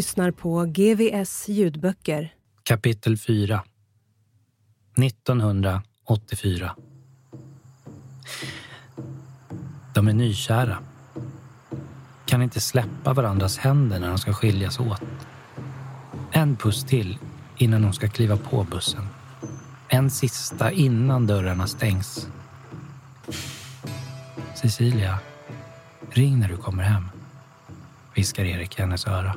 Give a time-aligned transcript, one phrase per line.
[0.00, 2.34] lyssnar på GVS ljudböcker.
[2.62, 3.62] Kapitel 4
[5.02, 6.76] 1984
[9.94, 10.78] De är nykära.
[12.26, 15.02] Kan inte släppa varandras händer när de ska skiljas åt.
[16.30, 17.18] En puss till
[17.58, 19.06] innan de ska kliva på bussen.
[19.88, 22.28] En sista innan dörrarna stängs.
[24.54, 25.18] Cecilia,
[26.10, 27.08] ring när du kommer hem,
[28.14, 29.34] viskar Erik i hennes öra.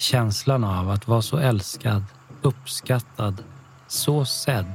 [0.00, 2.04] Känslan av att vara så älskad,
[2.42, 3.44] uppskattad,
[3.86, 4.74] så sedd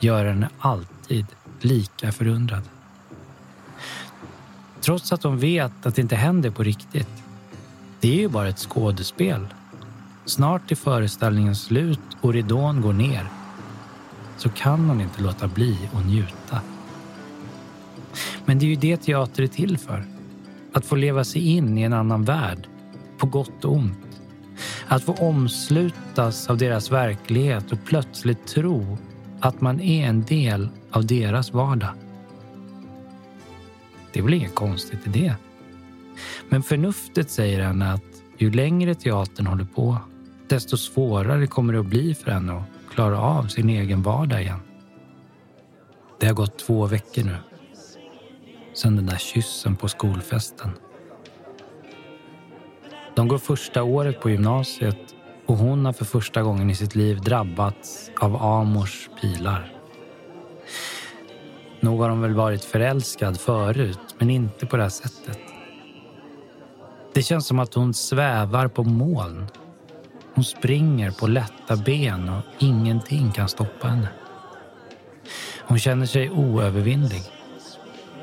[0.00, 1.26] gör henne alltid
[1.60, 2.62] lika förundrad.
[4.80, 7.22] Trots att hon vet att det inte händer på riktigt.
[8.00, 9.46] Det är ju bara ett skådespel.
[10.24, 13.26] Snart är föreställningen slut och ridån går ner.
[14.36, 16.60] Så kan hon inte låta bli att njuta.
[18.44, 20.04] Men det är ju det teater är till för.
[20.72, 22.66] Att få leva sig in i en annan värld.
[23.18, 24.01] På gott och ont.
[24.86, 28.98] Att få omslutas av deras verklighet och plötsligt tro
[29.40, 31.94] att man är en del av deras vardag.
[34.12, 35.34] Det är väl inget konstigt i det.
[36.48, 38.02] Men förnuftet säger henne att
[38.38, 39.98] ju längre teatern håller på,
[40.48, 44.60] desto svårare kommer det att bli för henne att klara av sin egen vardag igen.
[46.20, 47.36] Det har gått två veckor nu.
[48.74, 50.70] Sedan den där kyssen på skolfesten.
[53.14, 55.14] De går första året på gymnasiet
[55.46, 59.72] och hon har för första gången i sitt liv drabbats av Amors pilar.
[61.80, 65.38] Nog har hon väl varit förälskad förut, men inte på det här sättet.
[67.14, 69.46] Det känns som att hon svävar på moln.
[70.34, 74.08] Hon springer på lätta ben och ingenting kan stoppa henne.
[75.60, 77.22] Hon känner sig oövervinnlig.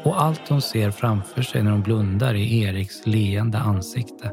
[0.04, 4.32] Och allt hon ser framför sig när hon blundar är Eriks leende ansikte.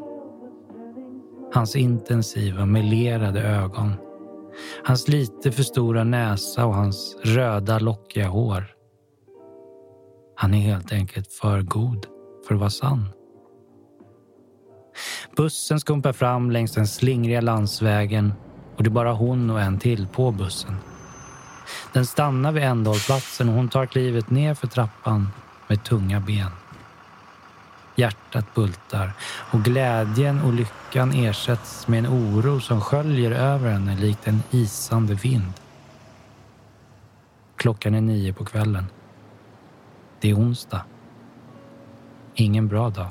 [1.52, 3.92] Hans intensiva, melerade ögon.
[4.84, 8.66] Hans lite för stora näsa och hans röda, lockiga hår.
[10.36, 12.06] Han är helt enkelt för god
[12.46, 13.08] för att vara sann.
[15.36, 18.32] Bussen skumpar fram längs den slingriga landsvägen
[18.76, 20.76] och det är bara hon och en till på bussen.
[21.92, 25.28] Den stannar vid ändhållplatsen och hon tar klivet ner för trappan
[25.68, 26.50] med tunga ben.
[27.96, 29.12] Hjärtat bultar
[29.50, 35.14] och glädjen och lyckan ersätts med en oro som sköljer över henne likt en isande
[35.14, 35.52] vind.
[37.56, 38.86] Klockan är nio på kvällen.
[40.20, 40.84] Det är onsdag.
[42.34, 43.08] Ingen bra dag.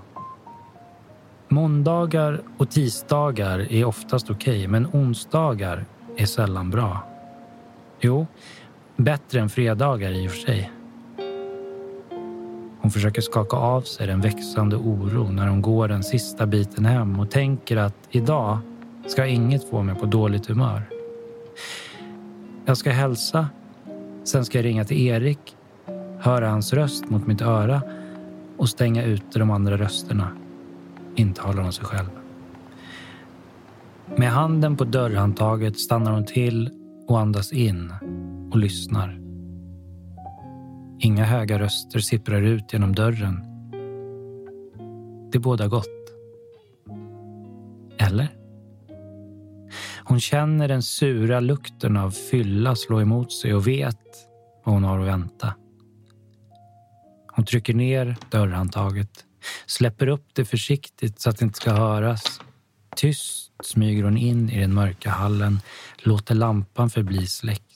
[1.48, 5.86] Måndagar och tisdagar är oftast okej, okay, men onsdagar
[6.18, 7.08] är sällan bra.
[8.00, 8.28] Jo,
[8.96, 10.72] bättre än fredagar i och för sig.
[12.86, 17.20] Hon försöker skaka av sig den växande oron när hon går den sista biten hem
[17.20, 18.58] och tänker att idag
[19.08, 20.82] ska inget få mig på dåligt humör.
[22.66, 23.48] Jag ska hälsa,
[24.24, 25.56] sen ska jag ringa till Erik,
[26.20, 27.82] höra hans röst mot mitt öra
[28.58, 30.28] och stänga ute de andra rösterna,
[31.16, 32.10] intalar hon sig själv.
[34.16, 36.70] Med handen på dörrhandtaget stannar hon till
[37.08, 37.94] och andas in
[38.52, 39.25] och lyssnar.
[41.06, 43.46] Inga höga röster sipprar ut genom dörren.
[45.32, 46.12] Det båda gott.
[47.98, 48.28] Eller?
[50.04, 54.00] Hon känner den sura lukten av fylla slå emot sig och vet
[54.64, 55.54] vad hon har att vänta.
[57.36, 59.26] Hon trycker ner dörrhandtaget,
[59.66, 62.42] släpper upp det försiktigt så att det inte ska höras.
[62.96, 65.60] Tyst smyger hon in i den mörka hallen,
[65.98, 67.75] låter lampan förbli släckt.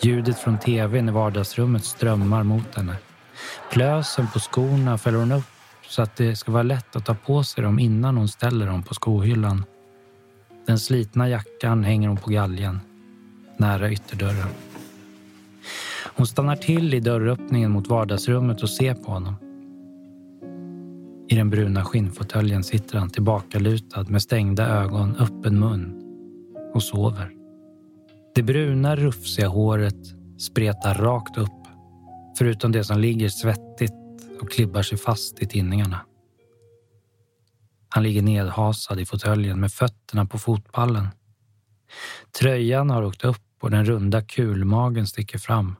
[0.00, 2.96] Ljudet från tvn i vardagsrummet strömmar mot henne.
[3.72, 5.44] Plösen på skorna fäller hon upp
[5.88, 8.82] så att det ska vara lätt att ta på sig dem innan hon ställer dem
[8.82, 9.64] på skohyllan.
[10.66, 12.80] Den slitna jackan hänger hon på galgen,
[13.56, 14.48] nära ytterdörren.
[16.16, 19.34] Hon stannar till i dörröppningen mot vardagsrummet och ser på honom.
[21.28, 26.02] I den bruna skinnfåtöljen sitter han tillbakalutad med stängda ögon, öppen mun
[26.74, 27.37] och sover.
[28.38, 31.66] Det bruna rufsiga håret spretar rakt upp
[32.38, 33.92] förutom det som ligger svettigt
[34.40, 36.00] och klibbar sig fast i tinningarna.
[37.88, 41.08] Han ligger nedhasad i fåtöljen med fötterna på fotpallen.
[42.40, 45.76] Tröjan har åkt upp och den runda kulmagen sticker fram.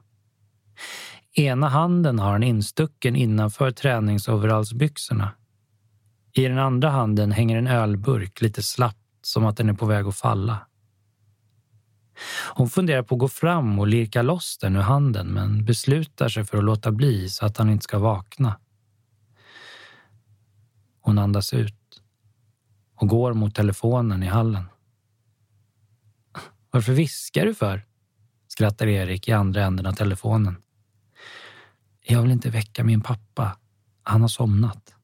[1.33, 5.31] Ena handen har han instucken innanför träningsoverallsbyxorna.
[6.33, 10.05] I den andra handen hänger en ölburk lite slappt som att den är på väg
[10.05, 10.68] att falla.
[12.53, 16.45] Hon funderar på att gå fram och lirka loss den ur handen men beslutar sig
[16.45, 18.59] för att låta bli så att han inte ska vakna.
[21.01, 22.01] Hon andas ut
[22.95, 24.63] och går mot telefonen i hallen.
[26.71, 27.85] Varför viskar du för?
[28.47, 30.55] skrattar Erik i andra änden av telefonen.
[32.01, 33.57] Jag vill inte väcka min pappa.
[34.03, 34.95] Han har somnat.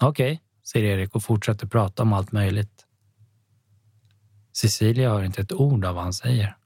[0.00, 2.75] Okej, okay, säger Erik och fortsätter prata om allt möjligt.
[4.56, 6.56] Cecilia hör inte ett ord av vad han säger.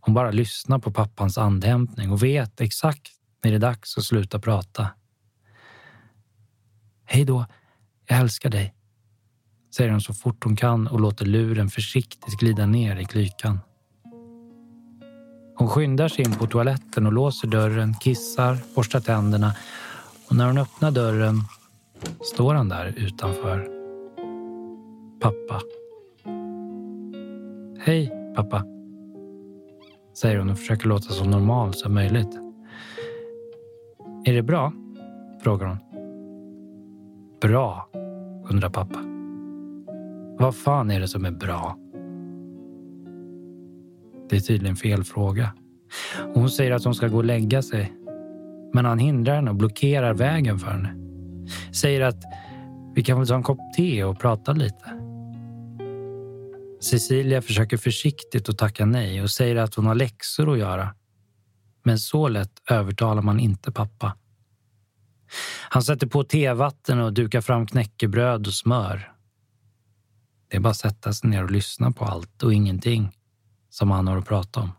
[0.00, 3.12] Hon bara lyssnar på pappans andhämtning och vet exakt
[3.42, 4.88] när det är dags att sluta prata.
[7.04, 7.46] Hej då,
[8.06, 8.74] jag älskar dig,
[9.76, 13.60] säger hon så fort hon kan och låter luren försiktigt glida ner i klykan.
[15.56, 19.54] Hon skyndar sig in på toaletten och låser dörren, kissar, borstar tänderna
[20.28, 21.40] och när hon öppnar dörren
[22.34, 23.68] står han där utanför.
[25.20, 25.81] Pappa.
[27.84, 28.64] Hej, pappa.
[30.14, 32.38] Säger hon och försöker låta så normal som möjligt.
[34.24, 34.72] Är det bra?
[35.42, 35.78] Frågar hon.
[37.40, 37.88] Bra,
[38.50, 38.98] undrar pappa.
[40.38, 41.76] Vad fan är det som är bra?
[44.30, 45.52] Det är tydligen fel fråga.
[46.34, 47.92] Hon säger att hon ska gå och lägga sig.
[48.72, 50.96] Men han hindrar henne och blockerar vägen för henne.
[51.72, 52.22] Säger att
[52.94, 55.01] vi kan väl ta en kopp te och prata lite.
[56.82, 60.94] Cecilia försöker försiktigt att tacka nej och säger att hon har läxor att göra.
[61.82, 64.16] Men så lätt övertalar man inte pappa.
[65.68, 69.12] Han sätter på tevatten och dukar fram knäckebröd och smör.
[70.48, 73.16] Det är bara att sätta sig ner och lyssna på allt och ingenting
[73.70, 74.72] som han har att prata om.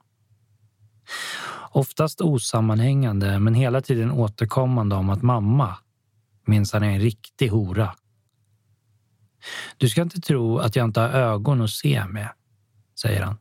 [1.71, 5.77] Oftast osammanhängande, men hela tiden återkommande om att mamma
[6.45, 7.95] minsann är en riktig hora.
[9.78, 12.30] Du ska inte tro att jag inte har ögon att se med,
[13.01, 13.38] säger han.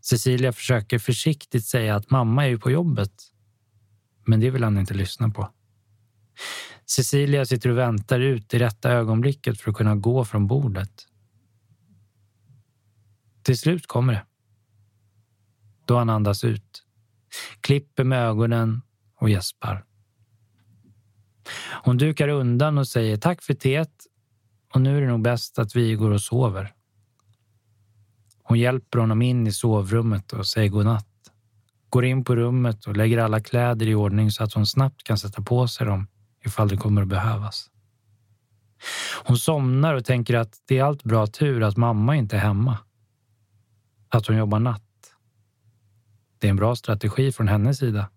[0.00, 3.12] Cecilia försöker försiktigt säga att mamma är ju på jobbet,
[4.24, 5.50] men det vill han inte lyssna på.
[6.86, 11.06] Cecilia sitter och väntar ut i rätta ögonblicket för att kunna gå från bordet.
[13.42, 14.26] Till slut kommer det.
[15.86, 16.82] Då han andas ut,
[17.60, 18.82] klipper med ögonen
[19.16, 19.84] och gäspar.
[21.84, 24.06] Hon dukar undan och säger tack för teet
[24.74, 26.72] och nu är det nog bäst att vi går och sover.
[28.42, 31.06] Hon hjälper honom in i sovrummet och säger godnatt.
[31.88, 35.18] Går in på rummet och lägger alla kläder i ordning så att hon snabbt kan
[35.18, 36.06] sätta på sig dem
[36.44, 37.70] ifall det kommer att behövas.
[39.24, 42.78] Hon somnar och tänker att det är allt bra tur att mamma inte är hemma.
[44.08, 44.82] Att hon jobbar natt.
[46.38, 48.10] Det är en bra strategi från hennes sida.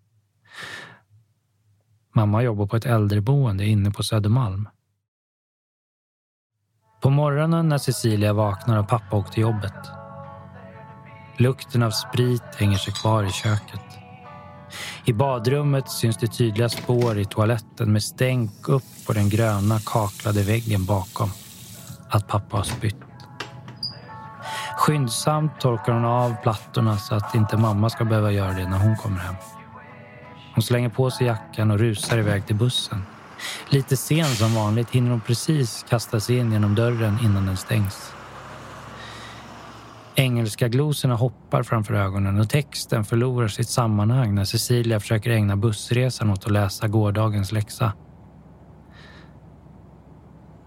[2.14, 4.68] Mamma jobbar på ett äldreboende inne på Södermalm.
[7.00, 9.72] På morgonen när Cecilia vaknar har pappa åkt till jobbet.
[11.36, 13.80] Lukten av sprit hänger sig kvar i köket.
[15.04, 20.42] I badrummet syns det tydliga spår i toaletten med stänk upp på den gröna kaklade
[20.42, 21.30] väggen bakom.
[22.08, 22.96] Att pappa har spytt.
[24.76, 28.96] Skyndsamt torkar hon av plattorna så att inte mamma ska behöva göra det när hon
[28.96, 29.34] kommer hem.
[30.54, 33.02] Hon slänger på sig jackan och rusar iväg till bussen.
[33.68, 38.12] Lite sen som vanligt hinner hon precis kasta sig in genom dörren innan den stängs.
[40.14, 46.30] Engelska glosorna hoppar framför ögonen och texten förlorar sitt sammanhang när Cecilia försöker ägna bussresan
[46.30, 47.92] åt att läsa gårdagens läxa.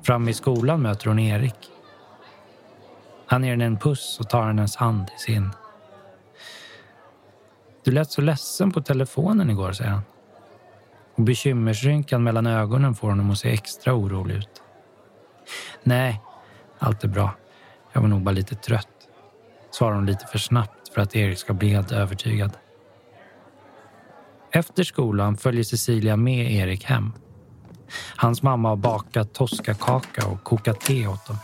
[0.03, 1.55] Framme i skolan möter hon Erik.
[3.27, 5.49] Han ger henne en puss och tar hennes hand i sin.
[7.83, 10.01] Du lät så ledsen på telefonen igår, säger han.
[11.19, 14.61] Och bekymmersrynkan mellan ögonen får honom att se extra orolig ut.
[15.83, 16.21] Nej,
[16.79, 17.31] allt är bra.
[17.93, 18.87] Jag var nog bara lite trött.
[19.71, 22.51] Svarar hon lite för snabbt för att Erik ska bli helt övertygad.
[24.51, 27.13] Efter skolan följer Cecilia med Erik hem.
[28.15, 31.37] Hans mamma har bakat toskakaka och kokat te åt dem.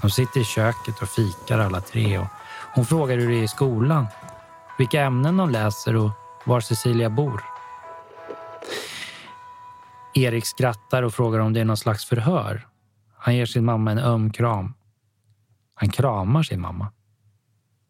[0.00, 2.26] De sitter i köket och fikar alla tre och
[2.74, 4.06] hon frågar hur det är i skolan,
[4.78, 6.10] vilka ämnen de läser och
[6.44, 7.57] var Cecilia bor.
[10.22, 12.68] Erik skrattar och frågar om det är någon slags förhör.
[13.16, 14.74] Han ger sin mamma en öm kram.
[15.74, 16.92] Han kramar sin mamma.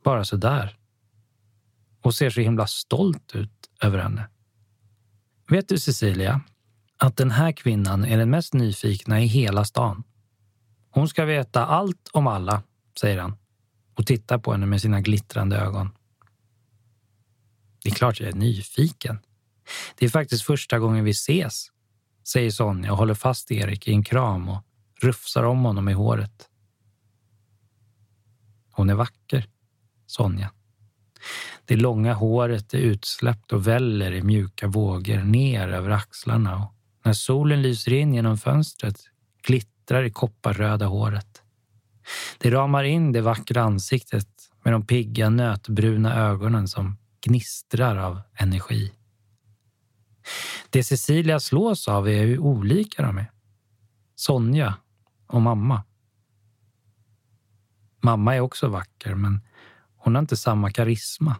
[0.04, 0.78] Bara så där.
[2.02, 4.28] Och ser så himla stolt ut över henne.
[5.50, 6.40] Vet du Cecilia,
[6.96, 10.04] att den här kvinnan är den mest nyfikna i hela stan.
[10.90, 12.62] Hon ska veta allt om alla,
[13.00, 13.36] säger han
[13.94, 15.90] och tittar på henne med sina glittrande ögon.
[17.82, 19.18] Det är klart jag är nyfiken.
[19.96, 21.70] Det är faktiskt första gången vi ses,
[22.28, 24.62] säger Sonja och håller fast Erik i en kram och
[25.02, 26.48] rufsar om honom i håret.
[28.70, 29.46] Hon är vacker,
[30.06, 30.50] Sonja.
[31.64, 37.12] Det långa håret är utsläppt och väller i mjuka vågor ner över axlarna och när
[37.12, 39.00] solen lyser in genom fönstret
[39.46, 41.42] glittrar det kopparröda håret.
[42.38, 44.28] Det ramar in det vackra ansiktet
[44.64, 48.92] med de pigga nötbruna ögonen som gnistrar av energi.
[50.70, 53.30] Det Cecilia slås av är hur olika de är.
[54.14, 54.74] Sonja
[55.26, 55.84] och mamma.
[58.00, 59.40] Mamma är också vacker, men
[59.96, 61.36] hon har inte samma karisma.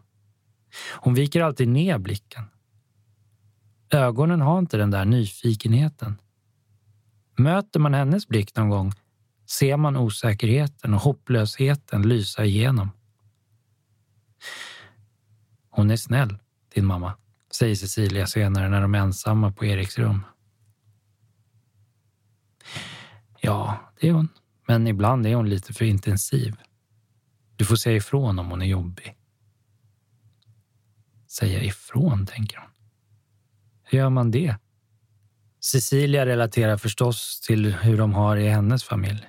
[0.95, 2.45] Hon viker alltid ner blicken.
[3.91, 6.21] Ögonen har inte den där nyfikenheten.
[7.37, 8.93] Möter man hennes blick någon gång
[9.47, 12.91] ser man osäkerheten och hopplösheten lysa igenom.
[15.71, 16.39] Hon är snäll,
[16.75, 17.17] din mamma,
[17.51, 20.25] säger Cecilia senare när de är ensamma på Eriks rum.
[23.41, 24.29] Ja, det är hon.
[24.67, 26.57] Men ibland är hon lite för intensiv.
[27.57, 29.17] Du får säga ifrån om hon är jobbig.
[31.27, 32.71] Säga ifrån, tänker hon.
[33.83, 34.57] Hur gör man det?
[35.61, 39.29] Cecilia relaterar förstås till hur de har i hennes familj.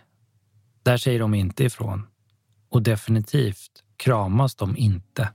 [0.83, 2.07] Där säger de inte ifrån.
[2.69, 5.29] Och definitivt kramas de inte.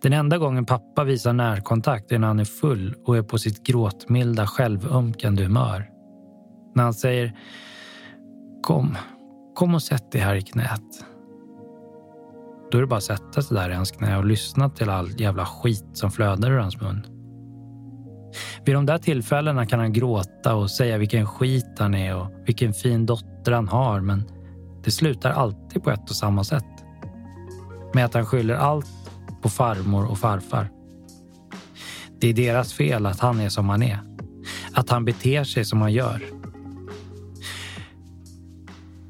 [0.00, 3.66] Den enda gången pappa visar närkontakt är när han är full och är på sitt
[3.66, 5.88] gråtmilda, självömkande humör.
[6.74, 7.36] När han säger
[8.62, 8.96] Kom,
[9.54, 11.04] kom och sätt dig här i knät.
[12.70, 15.20] Då är det bara att sätta sig där i hans knä och lyssna till all
[15.20, 17.06] jävla skit som flödar ur hans mun.
[18.64, 22.72] Vid de där tillfällena kan han gråta och säga vilken skit han är och vilken
[22.72, 24.24] fin dotter han har, men
[24.84, 26.64] det slutar alltid på ett och samma sätt.
[27.94, 28.99] Med att han skyller allt
[29.42, 30.70] på farmor och farfar.
[32.20, 33.98] Det är deras fel att han är som han är.
[34.72, 36.22] Att han beter sig som han gör.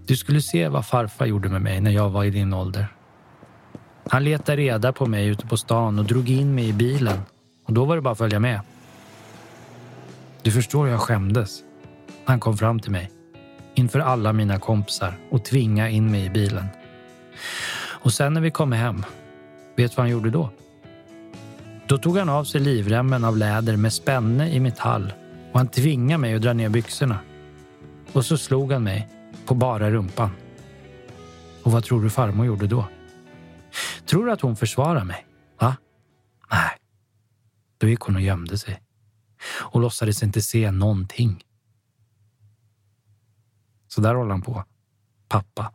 [0.07, 2.87] Du skulle se vad farfar gjorde med mig när jag var i din ålder.
[4.11, 7.21] Han letade reda på mig ute på stan och drog in mig i bilen.
[7.67, 8.61] Och då var det bara att följa med.
[10.43, 11.59] Du förstår hur jag skämdes.
[12.25, 13.11] Han kom fram till mig
[13.75, 16.67] inför alla mina kompisar och tvinga in mig i bilen.
[17.81, 19.05] Och sen när vi kom hem,
[19.77, 20.51] vet du vad han gjorde då?
[21.87, 25.13] Då tog han av sig livremmen av läder med spänne i metall
[25.53, 27.19] och han tvingade mig att dra ner byxorna.
[28.13, 29.09] Och så slog han mig
[29.47, 30.31] på bara rumpan.
[31.63, 32.85] Och vad tror du farmor gjorde då?
[34.07, 35.27] Tror du att hon försvarar mig?
[35.61, 35.77] Va?
[36.51, 36.71] Nej.
[37.79, 38.83] Då gick hon och gömde sig
[39.59, 41.45] och låtsades inte se någonting.
[43.89, 44.65] Så där håller han på.
[45.29, 45.73] Pappa.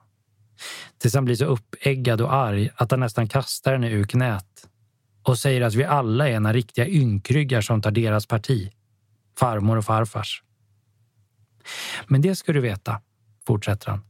[0.98, 4.68] Tills han blir så uppeggad och arg att han nästan kastar henne ur knät
[5.24, 8.72] och säger att vi alla är ena riktiga ynkryggar som tar deras parti.
[9.40, 10.44] Farmor och farfars.
[12.08, 13.02] Men det ska du veta,
[13.48, 14.02] fortsätter han.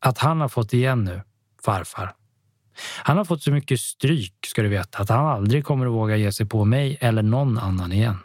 [0.00, 1.22] Att han har fått igen nu,
[1.62, 2.14] farfar.
[3.02, 6.16] Han har fått så mycket stryk, ska du veta, att han aldrig kommer att våga
[6.16, 8.18] ge sig på mig eller någon annan igen.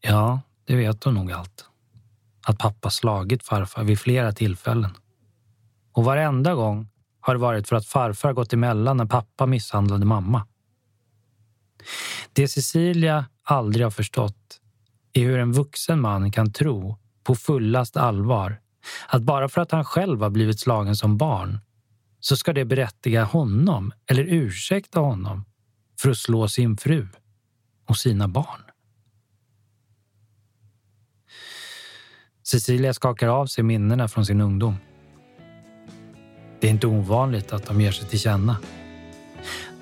[0.00, 1.66] Ja, det vet hon nog allt.
[2.46, 4.90] Att pappa slagit farfar vid flera tillfällen.
[5.92, 6.88] Och varenda gång
[7.20, 10.46] har det varit för att farfar gått emellan när pappa misshandlade mamma.
[12.32, 14.60] Det Cecilia aldrig har förstått
[15.12, 18.60] är hur en vuxen man kan tro på fullast allvar
[19.08, 21.58] att bara för att han själv har blivit slagen som barn
[22.20, 25.44] så ska det berättiga honom eller ursäkta honom
[26.00, 27.08] för att slå sin fru
[27.88, 28.60] och sina barn.
[32.42, 34.76] Cecilia skakar av sig minnena från sin ungdom.
[36.62, 38.56] Det är inte ovanligt att de ger sig till känna.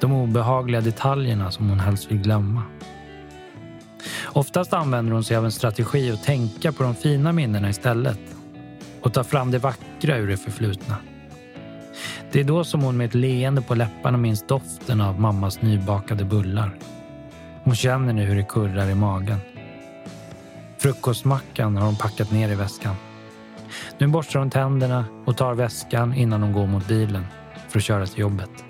[0.00, 2.62] De obehagliga detaljerna som hon helst vill glömma.
[4.24, 8.18] Oftast använder hon sig av en strategi att tänka på de fina minnena istället
[9.00, 10.96] och ta fram det vackra ur det förflutna.
[12.32, 16.24] Det är då som hon med ett leende på läpparna minns doften av mammas nybakade
[16.24, 16.78] bullar.
[17.64, 19.38] Hon känner nu hur det kurrar i magen.
[20.78, 22.94] Frukostmackan har hon packat ner i väskan.
[24.00, 27.26] Nu borstar hon tänderna och tar väskan innan hon går mot bilen
[27.68, 28.69] för att köra till jobbet.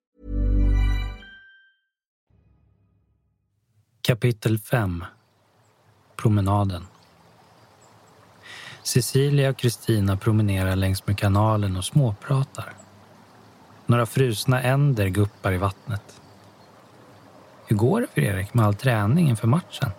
[4.03, 5.05] Kapitel 5
[6.15, 6.87] Promenaden
[8.83, 12.73] Cecilia och Kristina promenerar längs med kanalen och småpratar.
[13.85, 16.21] Några frusna änder guppar i vattnet.
[17.67, 19.89] Hur går det för Erik med all träning inför matchen?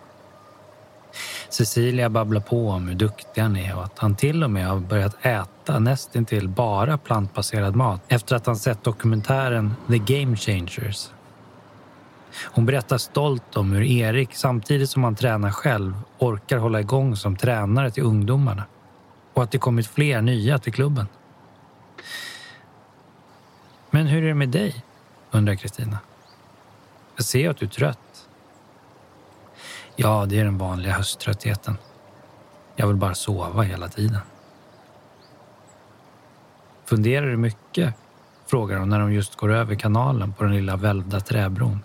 [1.49, 4.79] Cecilia babblar på om hur duktig han är och att han till och med har
[4.79, 11.09] börjat äta nästintill bara plantbaserad mat efter att han sett dokumentären The Game Changers.
[12.41, 17.35] Hon berättar stolt om hur Erik, samtidigt som han tränar själv, orkar hålla igång som
[17.35, 18.63] tränare till ungdomarna
[19.33, 21.07] och att det kommit fler nya till klubben.
[23.89, 24.83] Men hur är det med dig?
[25.31, 25.97] undrar Kristina.
[27.15, 28.27] Jag ser att du är trött.
[29.95, 31.77] Ja, det är den vanliga hösttröttheten.
[32.75, 34.21] Jag vill bara sova hela tiden.
[36.85, 37.95] Funderar du mycket?
[38.45, 41.79] frågar hon när de just går över kanalen på den lilla välvda träbron.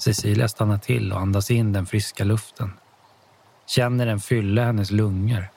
[0.00, 2.72] Cecilia stannar till och andas in den friska luften.
[3.66, 5.48] Känner den fylla hennes lungor.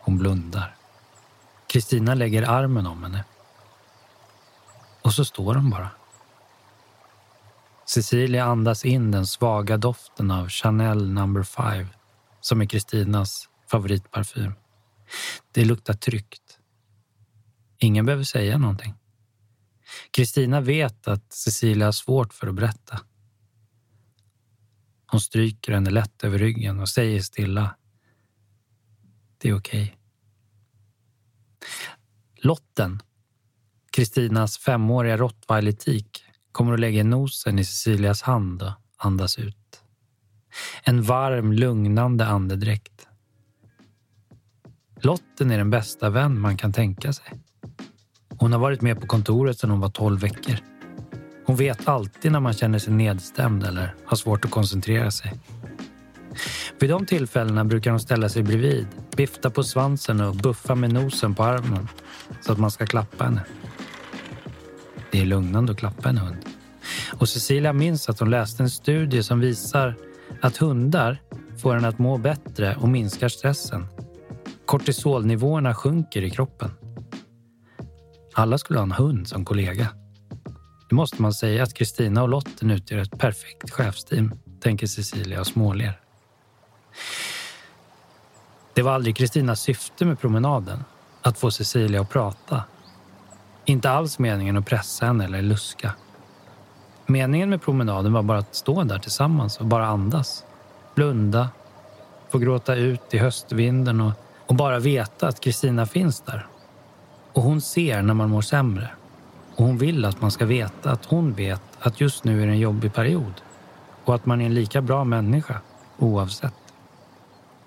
[0.00, 0.76] Hon blundar.
[1.66, 3.24] Kristina lägger armen om henne.
[5.02, 5.90] Och så står hon bara.
[7.86, 11.44] Cecilia andas in den svaga doften av Chanel No.
[11.44, 11.86] 5
[12.40, 14.52] som är Kristinas favoritparfym.
[15.52, 16.58] Det luktar tryggt.
[17.78, 18.94] Ingen behöver säga någonting.
[20.10, 23.00] Kristina vet att Cecilia har svårt för att berätta.
[25.10, 27.76] Hon stryker henne lätt över ryggen och säger stilla.
[29.38, 29.82] Det är okej.
[29.82, 29.94] Okay.
[32.36, 33.02] Lotten,
[33.90, 39.82] Kristinas femåriga rottweilertik, kommer att lägga nosen i Cecilias hand och andas ut.
[40.82, 43.06] En varm, lugnande andedräkt.
[45.00, 47.32] Lotten är den bästa vän man kan tänka sig.
[48.28, 50.77] Hon har varit med på kontoret sedan hon var 12 veckor.
[51.48, 55.32] Hon vet alltid när man känner sig nedstämd eller har svårt att koncentrera sig.
[56.80, 61.34] Vid de tillfällena brukar hon ställa sig bredvid, vifta på svansen och buffa med nosen
[61.34, 61.88] på armen
[62.40, 63.40] så att man ska klappa henne.
[65.10, 66.38] Det är lugnande att klappa en hund.
[67.12, 69.94] Och Cecilia minns att hon läste en studie som visar
[70.42, 71.22] att hundar
[71.62, 73.86] får en att må bättre och minskar stressen.
[74.66, 76.70] Kortisolnivåerna sjunker i kroppen.
[78.34, 79.88] Alla skulle ha en hund som kollega.
[80.88, 85.46] Det måste man säga att Kristina och Lotten utgör ett perfekt chefsteam, tänker Cecilia och
[85.46, 86.00] småler.
[88.74, 90.84] Det var aldrig Kristinas syfte med promenaden,
[91.22, 92.62] att få Cecilia att prata.
[93.64, 95.94] Inte alls meningen att pressa henne eller luska.
[97.06, 100.44] Meningen med promenaden var bara att stå där tillsammans och bara andas.
[100.94, 101.48] Blunda,
[102.30, 104.12] få gråta ut i höstvinden och,
[104.46, 106.46] och bara veta att Kristina finns där.
[107.32, 108.90] Och hon ser när man mår sämre.
[109.58, 112.52] Och hon vill att man ska veta att hon vet att just nu är det
[112.52, 113.32] en jobbig period
[114.04, 115.60] och att man är en lika bra människa
[115.98, 116.54] oavsett.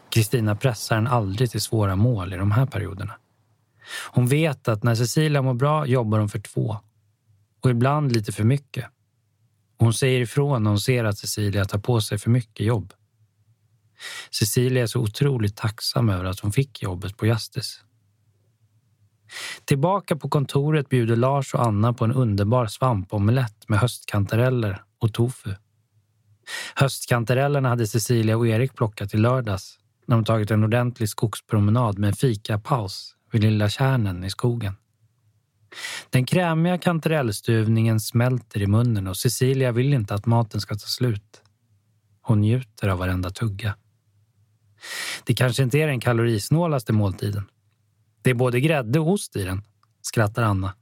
[0.09, 3.13] Kristina pressar en aldrig till svåra mål i de här perioderna.
[4.11, 6.77] Hon vet att när Cecilia mår bra jobbar hon för två
[7.61, 8.85] och ibland lite för mycket.
[9.77, 12.93] hon säger ifrån när hon ser att Cecilia tar på sig för mycket jobb.
[14.31, 17.79] Cecilia är så otroligt tacksam över att hon fick jobbet på Justice.
[19.65, 25.55] Tillbaka på kontoret bjuder Lars och Anna på en underbar svampomelett med höstkantareller och tofu.
[26.75, 32.07] Höstkantarellerna hade Cecilia och Erik plockat i lördags när de tagit en ordentlig skogspromenad med
[32.07, 34.73] en fikapaus vid lilla kärnen i skogen.
[36.09, 41.41] Den krämiga kantarellstuvningen smälter i munnen och Cecilia vill inte att maten ska ta slut.
[42.21, 43.75] Hon njuter av varenda tugga.
[45.23, 47.43] Det kanske inte är den kalorisnålaste måltiden.
[48.21, 49.61] Det är både grädde och ost i den,
[50.01, 50.73] skrattar Anna.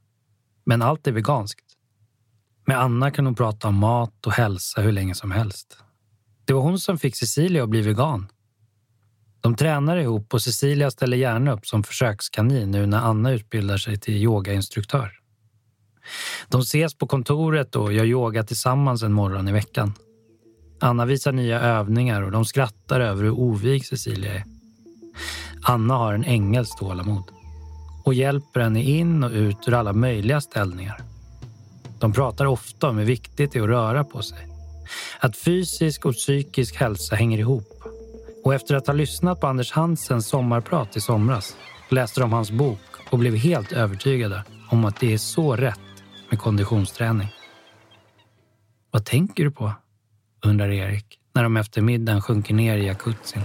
[0.64, 1.64] Men allt är veganskt.
[2.66, 5.78] Med Anna kan hon prata om mat och hälsa hur länge som helst.
[6.44, 8.26] Det var hon som fick Cecilia att bli vegan.
[9.40, 13.98] De tränar ihop och Cecilia ställer gärna upp som försökskanin nu när Anna utbildar sig
[13.98, 15.12] till yogainstruktör.
[16.48, 19.92] De ses på kontoret och gör yoga tillsammans en morgon i veckan.
[20.80, 24.44] Anna visar nya övningar och de skrattar över hur ovig Cecilia är.
[25.62, 27.24] Anna har en ängels tålamod
[28.04, 31.02] och hjälper henne in och ut ur alla möjliga ställningar.
[31.98, 34.46] De pratar ofta om hur viktigt det är att röra på sig.
[35.20, 37.82] Att fysisk och psykisk hälsa hänger ihop.
[38.44, 41.56] Och efter att ha lyssnat på Anders Hansens sommarprat i somras
[41.88, 45.80] läste de hans bok och blev helt övertygade om att det är så rätt
[46.30, 47.28] med konditionsträning.
[48.90, 49.72] Vad tänker du på?
[50.44, 53.42] undrar Erik när de efter middagen sjunker ner i jacuzzin.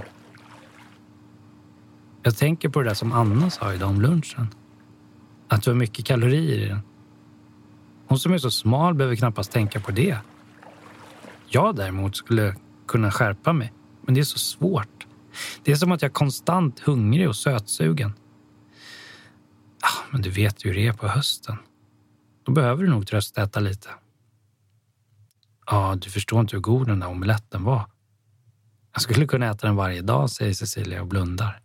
[2.26, 4.48] Jag tänker på det där som Anna sa idag om lunchen.
[5.48, 6.80] Att du har mycket kalorier i den.
[8.08, 10.18] Hon som är så smal behöver knappast tänka på det.
[11.48, 12.56] Jag däremot skulle
[12.88, 15.08] kunna skärpa mig, men det är så svårt.
[15.64, 18.14] Det är som att jag är konstant hungrig och sötsugen.
[19.82, 21.58] Ah, men du vet ju hur det är på hösten.
[22.46, 23.90] Då behöver du nog tröstäta lite.
[25.66, 27.86] Ja, du förstår inte hur god den där omeletten var.
[28.94, 31.65] Jag skulle kunna äta den varje dag, säger Cecilia och blundar.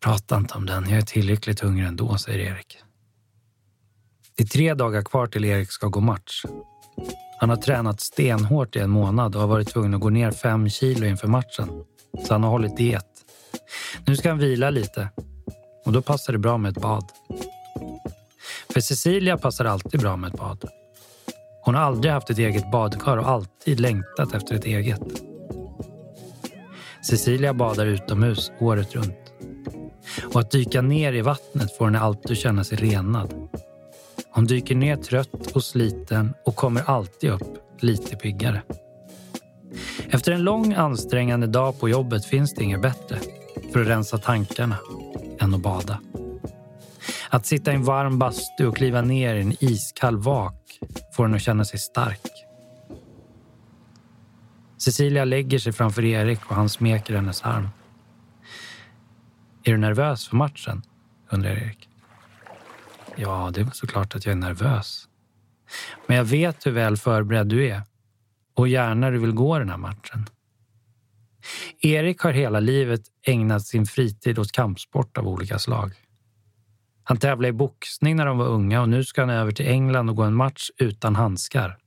[0.00, 0.90] Prata inte om den.
[0.90, 2.78] Jag är tillräckligt hungrig ändå, säger Erik.
[4.36, 6.44] Det är tre dagar kvar till Erik ska gå match.
[7.40, 10.68] Han har tränat stenhårt i en månad och har varit tvungen att gå ner fem
[10.68, 11.84] kilo inför matchen.
[12.26, 13.06] Så han har hållit diet.
[14.06, 15.08] Nu ska han vila lite
[15.84, 17.04] och då passar det bra med ett bad.
[18.72, 20.64] För Cecilia passar alltid bra med ett bad.
[21.64, 25.00] Hon har aldrig haft ett eget badkar och alltid längtat efter ett eget.
[27.02, 29.19] Cecilia badar utomhus året runt.
[30.34, 33.34] Och att dyka ner i vattnet får henne alltid känna sig renad.
[34.30, 38.62] Hon dyker ner trött och sliten och kommer alltid upp lite piggare.
[40.10, 43.18] Efter en lång ansträngande dag på jobbet finns det inget bättre
[43.72, 44.76] för att rensa tankarna
[45.40, 46.00] än att bada.
[47.30, 50.78] Att sitta i en varm bastu och kliva ner i en iskall vak
[51.16, 52.20] får henne att känna sig stark.
[54.78, 57.68] Cecilia lägger sig framför Erik och han smeker hennes arm.
[59.64, 60.82] Är du nervös för matchen?
[61.30, 61.88] undrar Erik.
[63.16, 65.08] Ja, det är såklart att jag är nervös.
[66.06, 67.82] Men jag vet hur väl förberedd du är
[68.54, 70.26] och gärna du vill gå den här matchen.
[71.80, 75.92] Erik har hela livet ägnat sin fritid åt kampsport av olika slag.
[77.04, 80.10] Han tävlade i boxning när de var unga och nu ska han över till England
[80.10, 81.78] och gå en match utan handskar.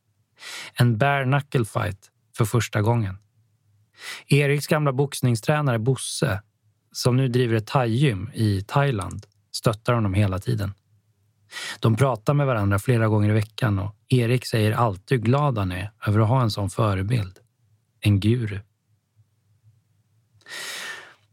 [0.74, 3.18] En bare knuckle fight för första gången.
[4.28, 6.42] Eriks gamla boxningstränare Bosse,
[6.94, 10.74] som nu driver ett thai-gym i Thailand, stöttar honom hela tiden.
[11.80, 15.72] De pratar med varandra flera gånger i veckan och Erik säger alltid hur glad han
[15.72, 17.40] är över att ha en sån förebild.
[18.00, 18.60] En guru.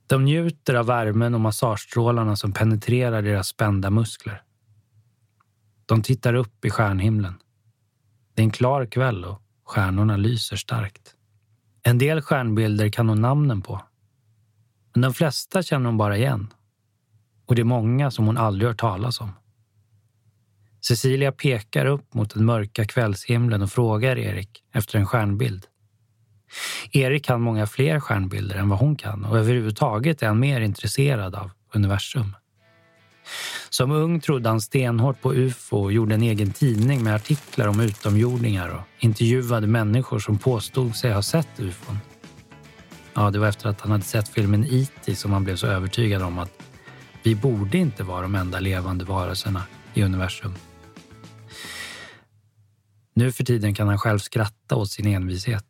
[0.06, 4.42] De njuter av värmen och massagestrålarna som penetrerar deras spända muskler.
[5.86, 7.34] De tittar upp i stjärnhimlen.
[8.34, 11.14] Det är en klar kväll och stjärnorna lyser starkt.
[11.82, 13.82] En del stjärnbilder kan hon namnen på.
[14.92, 16.48] Men de flesta känner hon bara igen.
[17.46, 19.32] Och det är många som hon aldrig hört talas om.
[20.80, 25.66] Cecilia pekar upp mot den mörka kvällshimlen och frågar Erik efter en stjärnbild.
[26.92, 31.34] Erik kan många fler stjärnbilder än vad hon kan och överhuvudtaget är han mer intresserad
[31.34, 32.36] av universum.
[33.70, 37.80] Som ung trodde han stenhårt på ufo och gjorde en egen tidning med artiklar om
[37.80, 41.98] utomjordingar och intervjuade människor som påstod sig ha sett ufon.
[43.14, 45.14] Ja, det var efter att han hade sett filmen E.T.
[45.14, 46.62] som han blev så övertygad om att
[47.22, 49.62] vi borde inte vara de enda levande varelserna
[49.94, 50.54] i universum.
[53.14, 55.66] Nu för tiden kan han själv skratta åt sin envishet.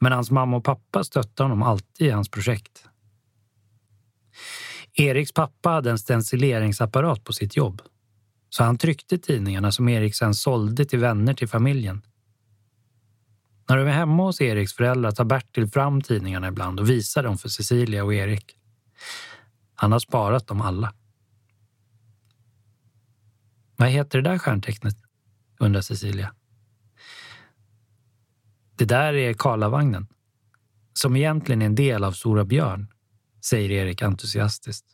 [0.00, 2.84] Men hans mamma och pappa stöttar honom alltid i hans projekt.
[4.94, 7.82] Eriks pappa hade en stencileringsapparat på sitt jobb.
[8.48, 12.02] Så han tryckte tidningarna som Erik sen sålde till vänner till familjen.
[13.68, 17.38] När de är hemma hos Eriks föräldrar tar Bertil fram tidningarna ibland och visar dem
[17.38, 18.56] för Cecilia och Erik.
[19.74, 20.94] Han har sparat dem alla.
[23.76, 24.96] Vad heter det där stjärntecknet?
[25.58, 26.34] undrar Cecilia.
[28.76, 30.06] Det där är Karlavagnen,
[30.92, 32.88] som egentligen är en del av Stora Björn,
[33.44, 34.86] säger Erik entusiastiskt.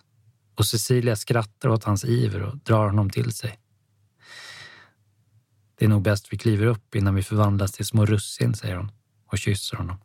[0.54, 3.58] Och Cecilia skrattar åt hans iver och drar honom till sig.
[5.78, 8.92] Det är nog bäst vi kliver upp innan vi förvandlas till små russin, säger hon
[9.26, 9.96] och kysser honom.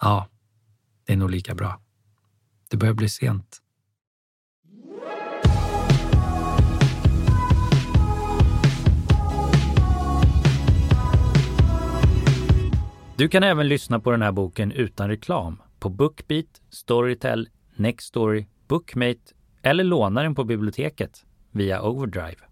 [0.00, 0.28] Ja,
[1.06, 1.80] det är nog lika bra.
[2.68, 3.62] Det börjar bli sent.
[13.16, 19.34] Du kan även lyssna på den här boken utan reklam på Bookbeat, Storytel, Nextory, Bookmate
[19.62, 22.51] eller låna den på biblioteket via Overdrive.